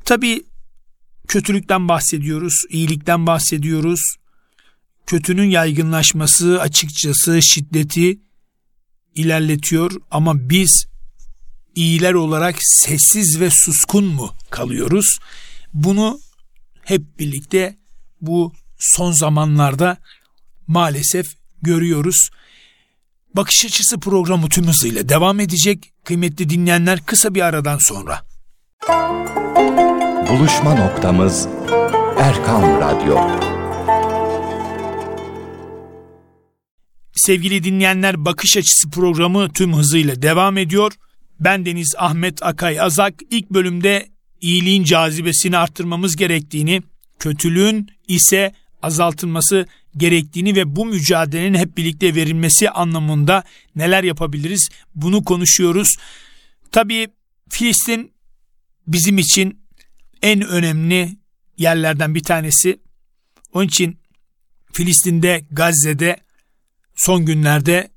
[0.04, 0.44] Tabi
[1.28, 4.00] kötülükten bahsediyoruz, iyilikten bahsediyoruz.
[5.06, 8.18] Kötünün yaygınlaşması açıkçası şiddeti
[9.14, 10.86] ilerletiyor ama biz
[11.74, 15.18] iyiler olarak sessiz ve suskun mu kalıyoruz?
[15.74, 16.20] Bunu
[16.82, 17.76] hep birlikte
[18.20, 19.96] bu son zamanlarda
[20.66, 21.26] maalesef
[21.62, 22.28] görüyoruz.
[23.36, 25.92] Bakış açısı programı tüm hızıyla devam edecek.
[26.04, 28.22] Kıymetli dinleyenler kısa bir aradan sonra.
[30.30, 31.48] Buluşma noktamız
[32.18, 33.18] Erkan Radyo.
[37.14, 40.92] Sevgili dinleyenler Bakış Açısı programı tüm hızıyla devam ediyor.
[41.40, 44.06] Ben Deniz Ahmet Akay Azak ilk bölümde
[44.40, 46.82] iyiliğin cazibesini arttırmamız gerektiğini,
[47.18, 53.44] kötülüğün ise azaltılması gerektiğini ve bu mücadelenin hep birlikte verilmesi anlamında
[53.76, 55.96] neler yapabiliriz bunu konuşuyoruz.
[56.72, 57.08] Tabii
[57.48, 58.12] Filistin
[58.86, 59.60] bizim için
[60.22, 61.16] en önemli
[61.58, 62.80] yerlerden bir tanesi.
[63.52, 63.98] Onun için
[64.72, 66.16] Filistin'de, Gazze'de
[66.96, 67.90] son günlerde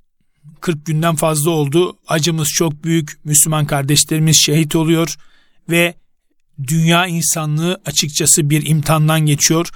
[0.62, 1.98] 40 günden fazla oldu.
[2.08, 3.26] Acımız çok büyük.
[3.26, 5.16] Müslüman kardeşlerimiz şehit oluyor
[5.70, 5.94] ve
[6.68, 9.70] dünya insanlığı açıkçası bir imtihandan geçiyor.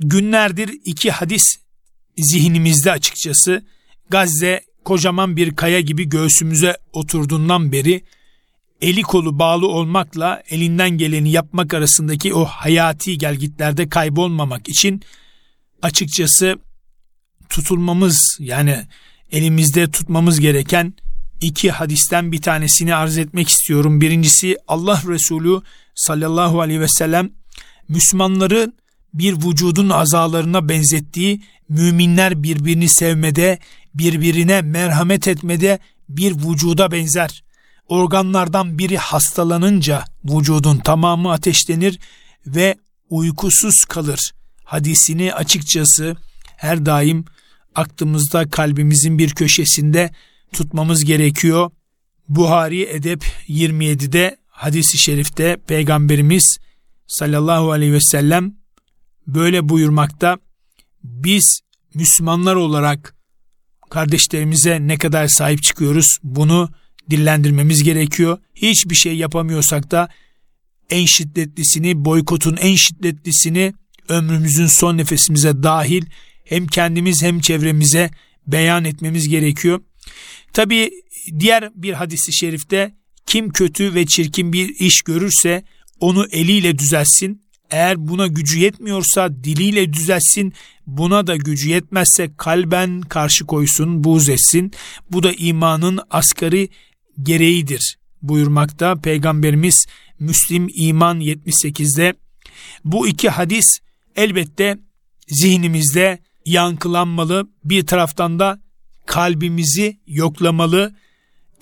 [0.00, 1.42] Günlerdir iki hadis
[2.18, 3.64] zihnimizde açıkçası.
[4.10, 8.02] Gazze kocaman bir kaya gibi göğsümüze oturduğundan beri
[8.80, 15.02] eli kolu bağlı olmakla elinden geleni yapmak arasındaki o hayati gelgitlerde kaybolmamak için
[15.82, 16.58] açıkçası
[17.48, 18.86] tutulmamız yani
[19.32, 20.94] elimizde tutmamız gereken
[21.40, 24.00] iki hadisten bir tanesini arz etmek istiyorum.
[24.00, 25.60] Birincisi Allah Resulü
[25.94, 27.30] sallallahu aleyhi ve sellem
[27.88, 28.74] Müslümanların
[29.18, 33.58] bir vücudun azalarına benzettiği müminler birbirini sevmede,
[33.94, 37.44] birbirine merhamet etmede bir vücuda benzer.
[37.88, 41.98] Organlardan biri hastalanınca vücudun tamamı ateşlenir
[42.46, 42.76] ve
[43.10, 44.32] uykusuz kalır.
[44.64, 46.16] Hadisini açıkçası
[46.56, 47.24] her daim
[47.74, 50.10] aklımızda kalbimizin bir köşesinde
[50.52, 51.70] tutmamız gerekiyor.
[52.28, 56.58] Buhari Edep 27'de hadisi şerifte peygamberimiz
[57.06, 58.54] sallallahu aleyhi ve sellem
[59.26, 60.38] böyle buyurmakta.
[61.04, 61.60] Biz
[61.94, 63.14] Müslümanlar olarak
[63.90, 66.70] kardeşlerimize ne kadar sahip çıkıyoruz bunu
[67.10, 68.38] dillendirmemiz gerekiyor.
[68.54, 70.08] Hiçbir şey yapamıyorsak da
[70.90, 73.72] en şiddetlisini, boykotun en şiddetlisini
[74.08, 76.04] ömrümüzün son nefesimize dahil
[76.44, 78.10] hem kendimiz hem çevremize
[78.46, 79.80] beyan etmemiz gerekiyor.
[80.52, 80.90] Tabi
[81.38, 82.94] diğer bir hadisi şerifte
[83.26, 85.64] kim kötü ve çirkin bir iş görürse
[86.00, 87.45] onu eliyle düzelsin.
[87.70, 90.52] Eğer buna gücü yetmiyorsa diliyle düzelsin.
[90.86, 94.72] Buna da gücü yetmezse kalben karşı koysun, buğz etsin.
[95.12, 96.68] Bu da imanın asgari
[97.22, 99.86] gereğidir buyurmakta Peygamberimiz
[100.18, 102.14] Müslim İman 78'de.
[102.84, 103.78] Bu iki hadis
[104.16, 104.78] elbette
[105.28, 107.48] zihnimizde yankılanmalı.
[107.64, 108.60] Bir taraftan da
[109.06, 110.94] kalbimizi yoklamalı.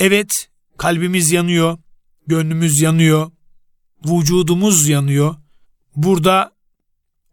[0.01, 1.79] Evet kalbimiz yanıyor,
[2.27, 3.31] gönlümüz yanıyor,
[4.07, 5.35] vücudumuz yanıyor.
[5.96, 6.52] Burada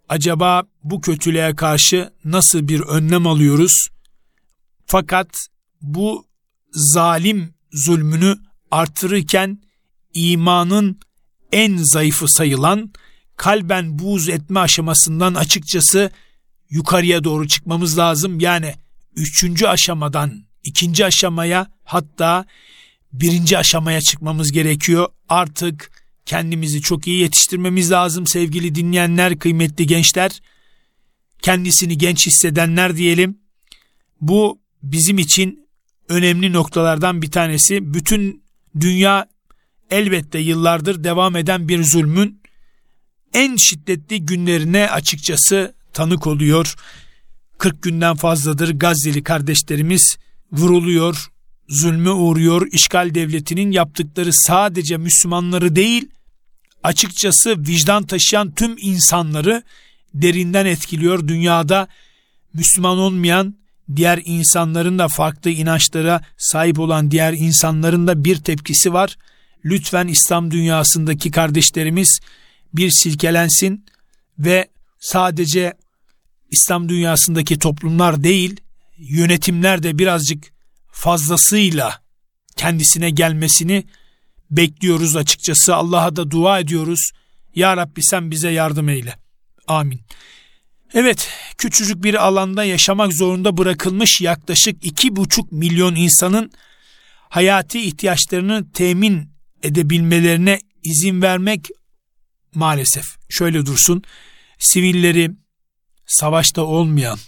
[0.09, 3.87] acaba bu kötülüğe karşı nasıl bir önlem alıyoruz?
[4.85, 5.47] Fakat
[5.81, 6.25] bu
[6.71, 8.37] zalim zulmünü
[8.71, 9.61] artırırken
[10.13, 10.99] imanın
[11.51, 12.91] en zayıfı sayılan
[13.37, 16.11] kalben buğz etme aşamasından açıkçası
[16.69, 18.39] yukarıya doğru çıkmamız lazım.
[18.39, 18.75] Yani
[19.15, 22.45] üçüncü aşamadan ikinci aşamaya hatta
[23.13, 25.07] birinci aşamaya çıkmamız gerekiyor.
[25.29, 30.41] Artık kendimizi çok iyi yetiştirmemiz lazım sevgili dinleyenler, kıymetli gençler.
[31.41, 33.37] Kendisini genç hissedenler diyelim.
[34.21, 35.67] Bu bizim için
[36.09, 37.93] önemli noktalardan bir tanesi.
[37.93, 38.43] Bütün
[38.79, 39.27] dünya
[39.91, 42.41] elbette yıllardır devam eden bir zulmün
[43.33, 46.75] en şiddetli günlerine açıkçası tanık oluyor.
[47.57, 50.17] 40 günden fazladır Gazze'li kardeşlerimiz
[50.51, 51.31] vuruluyor,
[51.69, 52.67] zulme uğruyor.
[52.71, 56.07] İşgal devletinin yaptıkları sadece Müslümanları değil,
[56.83, 59.63] açıkçası vicdan taşıyan tüm insanları
[60.13, 61.27] derinden etkiliyor.
[61.27, 61.87] Dünyada
[62.53, 63.55] Müslüman olmayan
[63.95, 69.17] diğer insanların da farklı inançlara sahip olan diğer insanların da bir tepkisi var.
[69.65, 72.19] Lütfen İslam dünyasındaki kardeşlerimiz
[72.73, 73.85] bir silkelensin
[74.39, 74.67] ve
[74.99, 75.73] sadece
[76.51, 78.59] İslam dünyasındaki toplumlar değil,
[78.97, 80.51] yönetimler de birazcık
[81.01, 82.01] fazlasıyla
[82.55, 83.83] kendisine gelmesini
[84.51, 85.75] bekliyoruz açıkçası.
[85.75, 87.11] Allah'a da dua ediyoruz.
[87.55, 89.15] Ya Rabbi sen bize yardım eyle.
[89.67, 90.01] Amin.
[90.93, 96.51] Evet, küçücük bir alanda yaşamak zorunda bırakılmış yaklaşık iki buçuk milyon insanın
[97.29, 99.29] hayati ihtiyaçlarını temin
[99.63, 101.69] edebilmelerine izin vermek
[102.55, 104.03] maalesef şöyle dursun
[104.59, 105.31] sivilleri
[106.07, 107.19] savaşta olmayan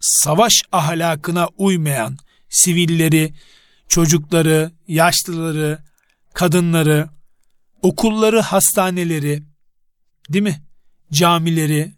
[0.00, 2.18] savaş ahlakına uymayan
[2.54, 3.34] sivilleri,
[3.88, 5.78] çocukları, yaşlıları,
[6.34, 7.08] kadınları,
[7.82, 9.42] okulları, hastaneleri,
[10.28, 10.62] değil mi?
[11.12, 11.92] Camileri,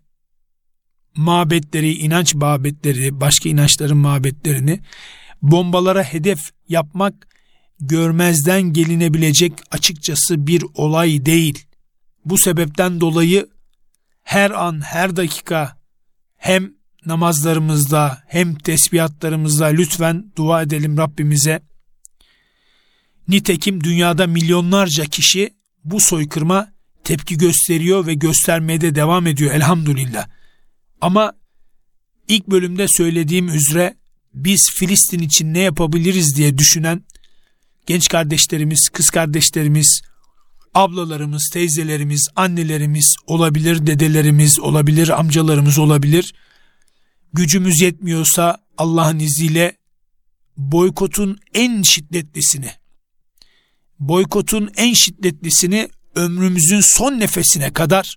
[1.16, 4.80] mabetleri, inanç mabetleri, başka inançların mabetlerini
[5.42, 6.38] bombalara hedef
[6.68, 7.28] yapmak
[7.80, 11.66] görmezden gelinebilecek açıkçası bir olay değil.
[12.24, 13.48] Bu sebepten dolayı
[14.22, 15.80] her an, her dakika
[16.36, 16.75] hem
[17.06, 21.60] namazlarımızda hem tesbihatlarımızda lütfen dua edelim Rabbimize.
[23.28, 25.50] Nitekim dünyada milyonlarca kişi
[25.84, 26.72] bu soykırma
[27.04, 30.28] tepki gösteriyor ve göstermeye de devam ediyor elhamdülillah.
[31.00, 31.32] Ama
[32.28, 33.96] ilk bölümde söylediğim üzere
[34.34, 37.02] biz Filistin için ne yapabiliriz diye düşünen
[37.86, 40.02] genç kardeşlerimiz, kız kardeşlerimiz,
[40.74, 46.34] ablalarımız, teyzelerimiz, annelerimiz olabilir, dedelerimiz olabilir, amcalarımız olabilir.
[47.36, 49.76] Gücümüz yetmiyorsa Allah'ın izniyle
[50.56, 52.70] boykotun en şiddetlisini,
[54.00, 58.16] boykotun en şiddetlisini ömrümüzün son nefesine kadar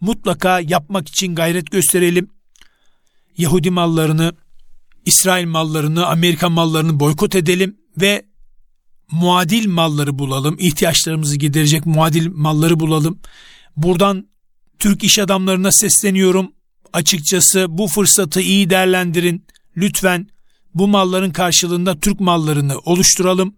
[0.00, 2.30] mutlaka yapmak için gayret gösterelim.
[3.38, 4.32] Yahudi mallarını,
[5.06, 8.26] İsrail mallarını, Amerika mallarını boykot edelim ve
[9.10, 10.56] muadil malları bulalım.
[10.58, 13.18] ihtiyaçlarımızı giderecek muadil malları bulalım.
[13.76, 14.28] Buradan
[14.78, 16.52] Türk iş adamlarına sesleniyorum.
[16.94, 19.46] Açıkçası bu fırsatı iyi değerlendirin.
[19.76, 20.28] Lütfen
[20.74, 23.56] bu malların karşılığında Türk mallarını oluşturalım.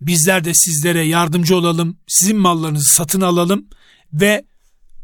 [0.00, 1.96] Bizler de sizlere yardımcı olalım.
[2.08, 3.66] Sizin mallarınızı satın alalım
[4.12, 4.44] ve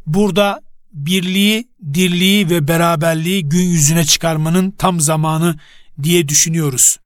[0.07, 0.61] burada
[0.93, 5.59] birliği, dirliği ve beraberliği gün yüzüne çıkarmanın tam zamanı
[6.03, 6.97] diye düşünüyoruz.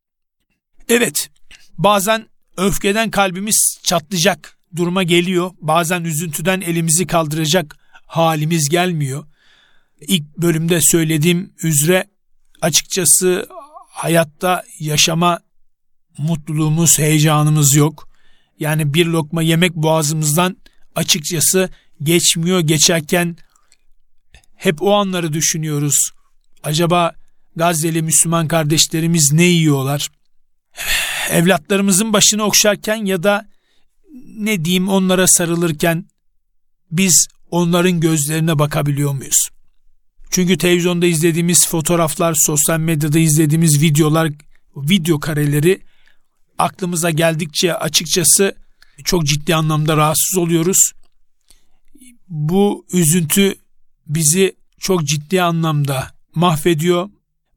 [0.88, 1.30] Evet,
[1.78, 5.50] bazen öfkeden kalbimiz çatlayacak duruma geliyor.
[5.61, 9.24] Bazen üzüntüden elimizi kaldıracak halimiz gelmiyor.
[10.09, 12.05] İlk bölümde söylediğim üzere
[12.61, 13.49] açıkçası
[13.88, 15.41] hayatta yaşama
[16.19, 18.09] mutluluğumuz, heyecanımız yok.
[18.59, 20.57] Yani bir lokma yemek boğazımızdan
[20.95, 21.71] açıkçası
[22.03, 22.61] geçmiyor.
[22.61, 23.37] Geçerken
[24.57, 26.11] hep o anları düşünüyoruz.
[26.62, 27.15] Acaba
[27.57, 30.11] Gazze'li Müslüman kardeşlerimiz ne yiyorlar?
[31.31, 33.49] Evlatlarımızın başını okşarken ya da
[34.37, 36.07] ne diyeyim onlara sarılırken
[36.91, 39.49] biz onların gözlerine bakabiliyor muyuz?
[40.33, 44.33] Çünkü televizyonda izlediğimiz fotoğraflar, sosyal medyada izlediğimiz videolar,
[44.77, 45.81] video kareleri
[46.59, 48.55] aklımıza geldikçe açıkçası
[49.05, 50.92] çok ciddi anlamda rahatsız oluyoruz.
[52.29, 53.55] Bu üzüntü
[54.07, 57.11] bizi çok ciddi anlamda mahvediyor.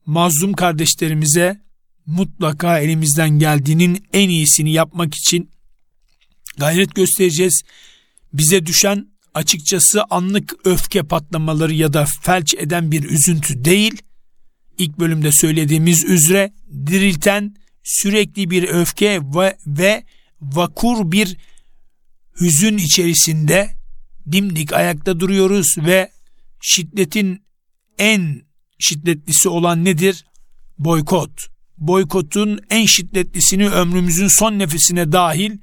[0.06, 1.62] Mazlum kardeşlerimize
[2.06, 5.50] mutlaka elimizden geldiğinin en iyisini yapmak için
[6.58, 7.62] gayret göstereceğiz.
[8.34, 14.02] Bize düşen açıkçası anlık öfke patlamaları ya da felç eden bir üzüntü değil.
[14.78, 16.54] İlk bölümde söylediğimiz üzere
[16.88, 20.04] dirilten sürekli bir öfke ve, ve
[20.42, 21.38] vakur bir
[22.42, 23.70] hüzün içerisinde
[24.32, 26.12] dimdik ayakta duruyoruz ve
[26.62, 27.44] şiddetin
[27.98, 28.42] en
[28.80, 30.26] şiddetlisi olan nedir?
[30.80, 31.48] Boykot.
[31.78, 35.58] Boykotun en şiddetlisini ömrümüzün son nefesine dahil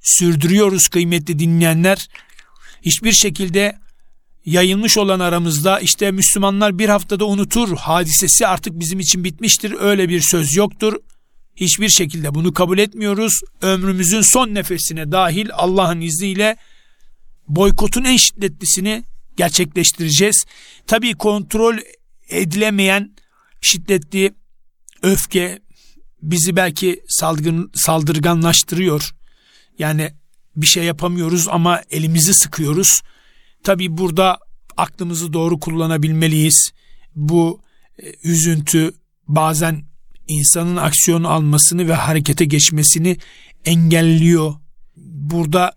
[0.00, 2.08] sürdürüyoruz kıymetli dinleyenler.
[2.86, 3.78] Hiçbir şekilde
[4.44, 10.20] yayılmış olan aramızda işte Müslümanlar bir haftada unutur hadisesi artık bizim için bitmiştir öyle bir
[10.20, 10.94] söz yoktur.
[11.56, 13.40] Hiçbir şekilde bunu kabul etmiyoruz.
[13.62, 16.56] Ömrümüzün son nefesine dahil Allah'ın izniyle
[17.48, 19.04] boykotun en şiddetlisini
[19.36, 20.44] gerçekleştireceğiz.
[20.86, 21.76] Tabii kontrol
[22.28, 23.16] edilemeyen
[23.60, 24.34] şiddetli
[25.02, 25.58] öfke
[26.22, 29.14] bizi belki salgın, saldırganlaştırıyor.
[29.78, 30.12] Yani
[30.56, 33.00] bir şey yapamıyoruz ama elimizi sıkıyoruz.
[33.64, 34.38] Tabii burada
[34.76, 36.70] aklımızı doğru kullanabilmeliyiz.
[37.14, 37.60] Bu
[37.98, 38.92] e, üzüntü
[39.28, 39.84] bazen
[40.28, 43.16] insanın aksiyon almasını ve harekete geçmesini
[43.64, 44.54] engelliyor.
[44.96, 45.72] Burada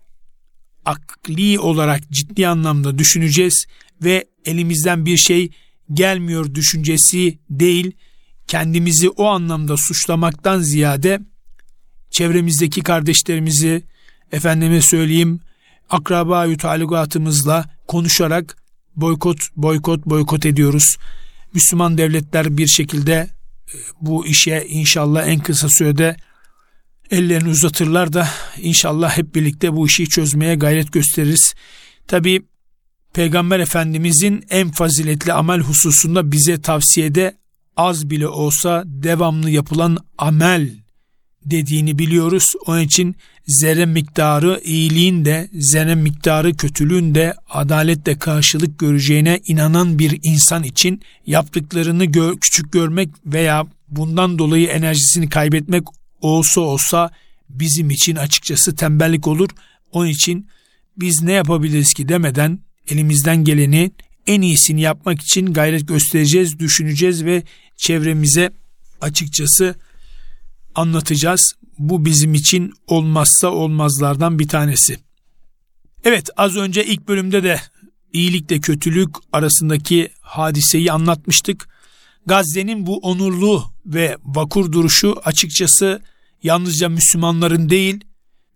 [0.84, 3.66] akli olarak ciddi anlamda düşüneceğiz
[4.02, 5.50] ve elimizden bir şey
[5.92, 7.92] gelmiyor düşüncesi değil,
[8.46, 11.20] kendimizi o anlamda suçlamaktan ziyade
[12.10, 13.82] çevremizdeki kardeşlerimizi,
[14.32, 15.40] efendime söyleyeyim,
[15.90, 18.56] akraba talugatımızla konuşarak
[18.96, 20.96] boykot, boykot, boykot ediyoruz.
[21.54, 23.28] Müslüman devletler bir şekilde e,
[24.00, 26.16] bu işe inşallah en kısa sürede
[27.10, 31.54] ellerini uzatırlar da inşallah hep birlikte bu işi çözmeye gayret gösteririz.
[32.08, 32.42] Tabi
[33.12, 37.36] Peygamber Efendimizin en faziletli amel hususunda bize tavsiyede
[37.76, 40.70] az bile olsa devamlı yapılan amel
[41.44, 42.44] dediğini biliyoruz.
[42.66, 43.16] Onun için
[43.50, 51.02] zerre miktarı iyiliğin de zerre miktarı kötülüğün de adaletle karşılık göreceğine inanan bir insan için
[51.26, 55.82] yaptıklarını gö küçük görmek veya bundan dolayı enerjisini kaybetmek
[56.20, 57.10] olsa olsa
[57.48, 59.48] bizim için açıkçası tembellik olur.
[59.92, 60.48] Onun için
[60.96, 62.58] biz ne yapabiliriz ki demeden
[62.88, 63.90] elimizden geleni
[64.26, 67.42] en iyisini yapmak için gayret göstereceğiz, düşüneceğiz ve
[67.76, 68.50] çevremize
[69.00, 69.74] açıkçası
[70.74, 71.54] anlatacağız.
[71.80, 74.98] Bu bizim için olmazsa olmazlardan bir tanesi.
[76.04, 77.60] Evet az önce ilk bölümde de
[78.12, 81.68] iyilikle kötülük arasındaki hadiseyi anlatmıştık.
[82.26, 86.02] Gazze'nin bu onurlu ve vakur duruşu açıkçası
[86.42, 88.00] yalnızca Müslümanların değil,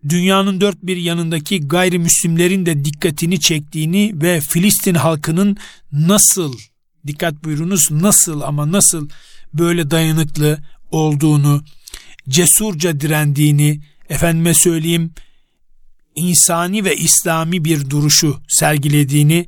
[0.09, 5.57] dünyanın dört bir yanındaki gayrimüslimlerin de dikkatini çektiğini ve Filistin halkının
[5.91, 6.53] nasıl,
[7.07, 9.09] dikkat buyurunuz nasıl ama nasıl
[9.53, 10.59] böyle dayanıklı
[10.91, 11.63] olduğunu,
[12.29, 15.13] cesurca direndiğini, efendime söyleyeyim,
[16.15, 19.47] insani ve İslami bir duruşu sergilediğini,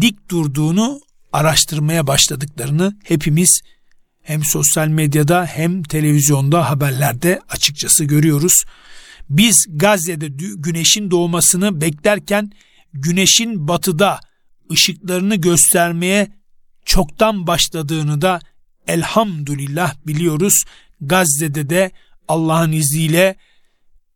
[0.00, 1.00] dik durduğunu
[1.32, 3.60] araştırmaya başladıklarını hepimiz
[4.22, 8.64] hem sosyal medyada hem televizyonda haberlerde açıkçası görüyoruz.
[9.30, 12.50] Biz Gazze'de güneşin doğmasını beklerken
[12.92, 14.20] güneşin batıda
[14.72, 16.32] ışıklarını göstermeye
[16.84, 18.40] çoktan başladığını da
[18.86, 20.64] elhamdülillah biliyoruz.
[21.00, 21.90] Gazze'de de
[22.28, 23.36] Allah'ın izniyle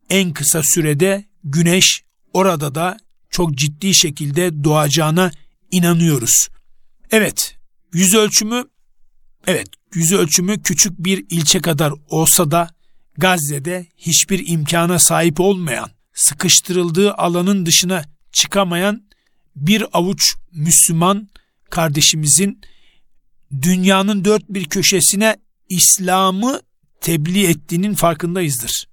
[0.09, 2.97] en kısa sürede güneş orada da
[3.29, 5.31] çok ciddi şekilde doğacağına
[5.71, 6.47] inanıyoruz.
[7.11, 7.55] Evet,
[7.93, 8.63] yüz ölçümü
[9.47, 12.69] evet, yüz ölçümü küçük bir ilçe kadar olsa da
[13.17, 19.03] Gazze'de hiçbir imkana sahip olmayan, sıkıştırıldığı alanın dışına çıkamayan
[19.55, 21.29] bir avuç Müslüman
[21.69, 22.61] kardeşimizin
[23.61, 25.37] dünyanın dört bir köşesine
[25.69, 26.61] İslam'ı
[27.01, 28.89] tebliğ ettiğinin farkındayızdır.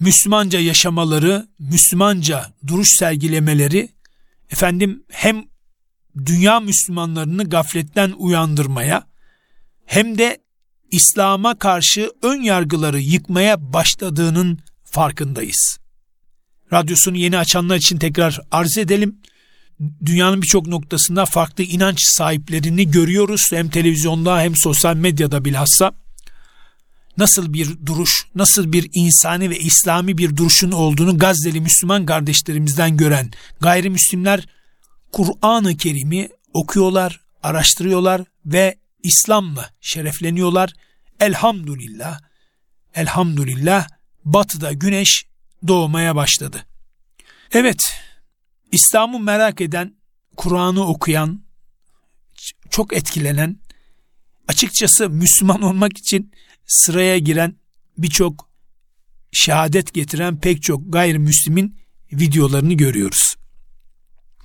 [0.00, 3.88] Müslümanca yaşamaları, Müslümanca duruş sergilemeleri
[4.50, 5.44] efendim hem
[6.26, 9.06] dünya Müslümanlarını gafletten uyandırmaya
[9.86, 10.38] hem de
[10.90, 15.78] İslam'a karşı ön yargıları yıkmaya başladığının farkındayız.
[16.72, 19.18] Radyosunu yeni açanlar için tekrar arz edelim.
[20.04, 23.42] Dünyanın birçok noktasında farklı inanç sahiplerini görüyoruz.
[23.50, 26.05] Hem televizyonda hem sosyal medyada bilhassa.
[27.18, 33.30] Nasıl bir duruş, nasıl bir insani ve İslami bir duruşun olduğunu Gazze'li Müslüman kardeşlerimizden gören
[33.60, 34.48] gayrimüslimler
[35.12, 40.72] Kur'an-ı Kerim'i okuyorlar, araştırıyorlar ve İslam'la şerefleniyorlar.
[41.20, 42.20] Elhamdülillah,
[42.94, 43.88] elhamdülillah
[44.24, 45.26] batıda güneş
[45.68, 46.66] doğmaya başladı.
[47.52, 47.80] Evet,
[48.72, 49.94] İslam'ı merak eden,
[50.36, 51.42] Kur'an'ı okuyan,
[52.70, 53.60] çok etkilenen,
[54.48, 56.32] açıkçası Müslüman olmak için
[56.66, 57.56] sıraya giren
[57.98, 58.50] birçok
[59.32, 61.78] şehadet getiren pek çok gayrimüslimin
[62.12, 63.34] videolarını görüyoruz.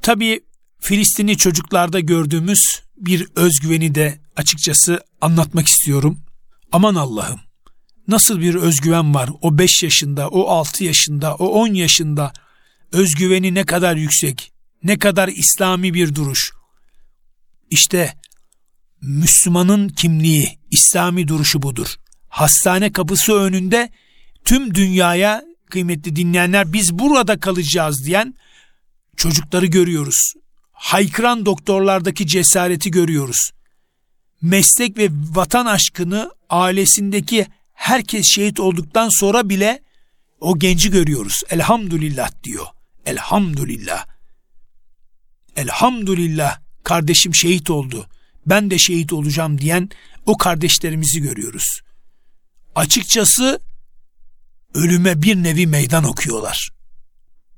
[0.01, 0.41] Tabii
[0.79, 6.19] Filistinli çocuklarda gördüğümüz bir özgüveni de açıkçası anlatmak istiyorum.
[6.71, 7.39] Aman Allah'ım
[8.07, 12.33] nasıl bir özgüven var o 5 yaşında, o 6 yaşında, o 10 yaşında
[12.91, 14.51] özgüveni ne kadar yüksek,
[14.83, 16.51] ne kadar İslami bir duruş.
[17.69, 18.13] İşte
[19.01, 21.87] Müslümanın kimliği, İslami duruşu budur.
[22.31, 23.89] Hastane kapısı önünde
[24.45, 28.33] tüm dünyaya kıymetli dinleyenler biz burada kalacağız diyen
[29.17, 30.33] çocukları görüyoruz.
[30.71, 33.51] Haykıran doktorlardaki cesareti görüyoruz.
[34.41, 39.83] Meslek ve vatan aşkını ailesindeki herkes şehit olduktan sonra bile
[40.39, 41.41] o genci görüyoruz.
[41.49, 42.65] Elhamdülillah diyor.
[43.05, 44.05] Elhamdülillah.
[45.55, 48.07] Elhamdülillah kardeşim şehit oldu.
[48.45, 49.89] Ben de şehit olacağım diyen
[50.25, 51.81] o kardeşlerimizi görüyoruz.
[52.75, 53.61] Açıkçası
[54.73, 56.69] ölüme bir nevi meydan okuyorlar.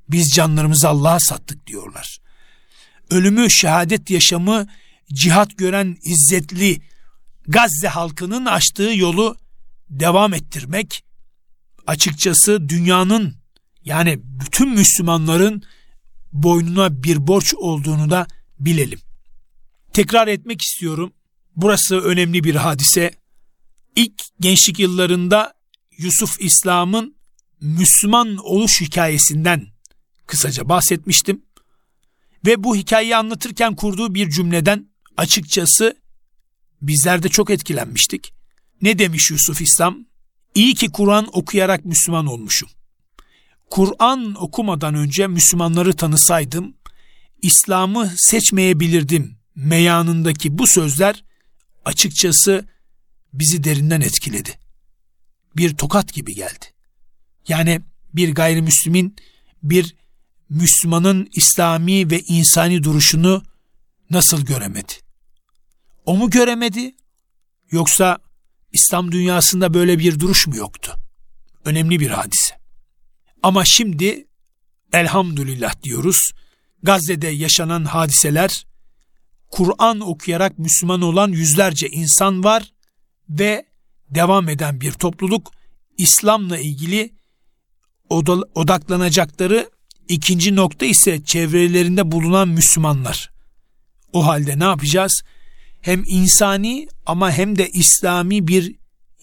[0.08, 2.18] Biz canlarımızı Allah'a sattık diyorlar.
[3.10, 4.66] Ölümü, şehadet yaşamı,
[5.12, 6.82] cihat gören izzetli
[7.48, 9.36] Gazze halkının açtığı yolu
[9.90, 11.04] devam ettirmek
[11.86, 13.34] açıkçası dünyanın
[13.84, 15.62] yani bütün Müslümanların
[16.32, 18.26] boynuna bir borç olduğunu da
[18.60, 19.00] bilelim.
[19.92, 21.12] Tekrar etmek istiyorum.
[21.56, 23.10] Burası önemli bir hadise.
[23.96, 25.54] İlk gençlik yıllarında
[25.98, 27.16] Yusuf İslam'ın
[27.60, 29.66] Müslüman oluş hikayesinden
[30.26, 31.42] kısaca bahsetmiştim.
[32.46, 35.96] Ve bu hikayeyi anlatırken kurduğu bir cümleden açıkçası
[36.82, 38.32] bizler de çok etkilenmiştik.
[38.82, 39.98] Ne demiş Yusuf İslam?
[40.54, 42.68] İyi ki Kur'an okuyarak Müslüman olmuşum.
[43.70, 46.74] Kur'an okumadan önce Müslümanları tanısaydım,
[47.42, 51.24] İslam'ı seçmeyebilirdim meyanındaki bu sözler
[51.84, 52.68] açıkçası
[53.34, 54.58] bizi derinden etkiledi.
[55.56, 56.64] bir tokat gibi geldi.
[57.48, 57.80] Yani
[58.14, 59.16] bir gayrimüslimin
[59.62, 59.94] bir
[60.48, 63.42] Müslümanın İslami ve insani duruşunu
[64.10, 64.92] nasıl göremedi?
[66.06, 66.94] O mu göremedi?
[67.70, 68.18] Yoksa
[68.72, 70.96] İslam dünyasında böyle bir duruş mu yoktu?
[71.64, 72.54] Önemli bir hadise.
[73.42, 74.26] Ama şimdi
[74.92, 76.30] elhamdülillah diyoruz.
[76.82, 78.66] Gazze'de yaşanan hadiseler
[79.50, 82.73] Kur'an okuyarak Müslüman olan yüzlerce insan var
[83.28, 83.64] ve
[84.10, 85.52] devam eden bir topluluk
[85.98, 87.10] İslam'la ilgili
[88.54, 89.70] odaklanacakları
[90.08, 93.30] ikinci nokta ise çevrelerinde bulunan Müslümanlar.
[94.12, 95.22] O halde ne yapacağız?
[95.80, 98.74] Hem insani ama hem de İslami bir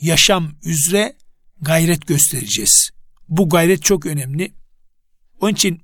[0.01, 1.15] yaşam üzere
[1.61, 2.89] gayret göstereceğiz.
[3.29, 4.53] Bu gayret çok önemli.
[5.39, 5.81] Onun için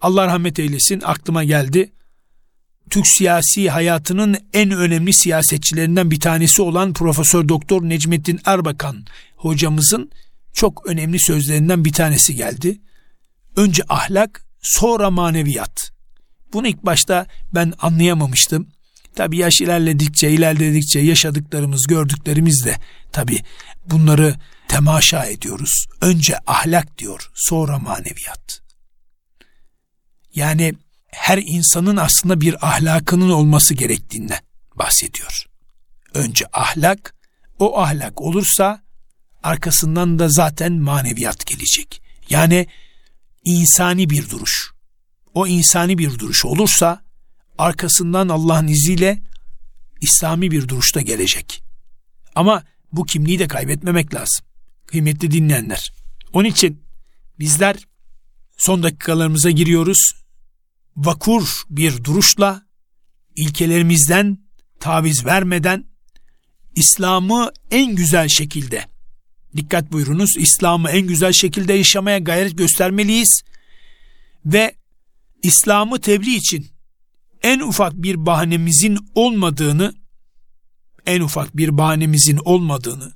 [0.00, 1.92] Allah rahmet eylesin aklıma geldi.
[2.88, 10.10] Türk siyasi hayatının en önemli siyasetçilerinden bir tanesi olan Profesör Doktor Necmettin Erbakan hocamızın
[10.52, 12.80] çok önemli sözlerinden bir tanesi geldi.
[13.56, 15.90] Önce ahlak, sonra maneviyat.
[16.52, 18.68] Bunu ilk başta ben anlayamamıştım.
[19.14, 22.76] Tabi yaş ilerledikçe, ilerledikçe yaşadıklarımız, gördüklerimiz de
[23.12, 23.38] tabi
[23.86, 24.34] bunları
[24.68, 25.86] temaşa ediyoruz.
[26.00, 28.60] Önce ahlak diyor, sonra maneviyat.
[30.34, 30.74] Yani
[31.18, 34.40] her insanın aslında bir ahlakının olması gerektiğinden
[34.74, 35.44] bahsediyor.
[36.14, 37.14] Önce ahlak,
[37.58, 38.82] o ahlak olursa
[39.42, 42.02] arkasından da zaten maneviyat gelecek.
[42.30, 42.66] Yani
[43.44, 44.70] insani bir duruş.
[45.34, 47.02] O insani bir duruş olursa
[47.58, 49.22] arkasından Allah'ın izniyle
[50.00, 51.62] İslami bir duruşta gelecek.
[52.34, 52.62] Ama
[52.92, 54.46] bu kimliği de kaybetmemek lazım.
[54.86, 55.92] Kıymetli dinleyenler.
[56.32, 56.82] Onun için
[57.38, 57.76] bizler
[58.56, 60.12] son dakikalarımıza giriyoruz.
[60.98, 62.62] Vakur bir duruşla
[63.36, 64.38] ilkelerimizden
[64.80, 65.84] taviz vermeden
[66.74, 68.84] İslam'ı en güzel şekilde
[69.56, 73.42] dikkat buyurunuz İslam'ı en güzel şekilde yaşamaya gayret göstermeliyiz
[74.46, 74.74] ve
[75.42, 76.66] İslam'ı tebliğ için
[77.42, 79.94] en ufak bir bahanemizin olmadığını
[81.06, 83.12] en ufak bir bahanemizin olmadığını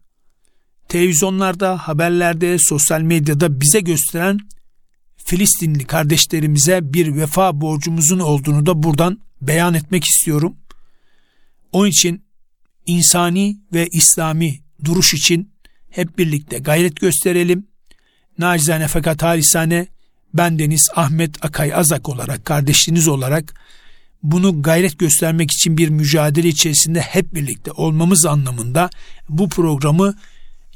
[0.89, 4.39] televizyonlarda, haberlerde, sosyal medyada bize gösteren
[5.25, 10.57] Filistinli kardeşlerimize bir vefa borcumuzun olduğunu da buradan beyan etmek istiyorum.
[11.73, 12.25] Onun için
[12.87, 15.53] insani ve İslami duruş için
[15.91, 17.67] hep birlikte gayret gösterelim.
[18.39, 19.87] Nacizane fakat halisane
[20.35, 23.55] ben Deniz Ahmet Akay Azak olarak, kardeşiniz olarak
[24.23, 28.91] bunu gayret göstermek için bir mücadele içerisinde hep birlikte olmamız anlamında
[29.29, 30.15] bu programı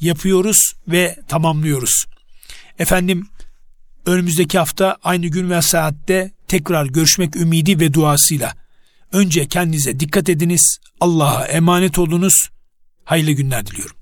[0.00, 2.04] yapıyoruz ve tamamlıyoruz.
[2.78, 3.28] Efendim
[4.06, 8.54] önümüzdeki hafta aynı gün ve saatte tekrar görüşmek ümidi ve duasıyla.
[9.12, 12.48] Önce kendinize dikkat ediniz, Allah'a emanet olunuz,
[13.04, 13.96] hayırlı günler diliyorum.